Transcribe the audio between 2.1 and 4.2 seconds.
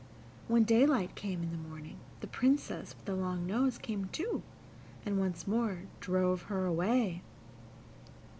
the Princess with the long nose came